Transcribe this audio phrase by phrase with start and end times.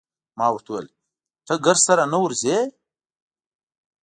[0.37, 0.87] ما ورته وویل:
[1.47, 2.57] ته ګرد سره نه ورځې؟